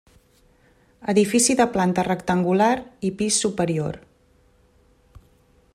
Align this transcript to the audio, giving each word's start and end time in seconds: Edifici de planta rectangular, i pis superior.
Edifici 1.11 1.55
de 1.59 1.67
planta 1.75 2.05
rectangular, 2.07 2.71
i 3.09 3.13
pis 3.21 3.37
superior. 3.45 4.01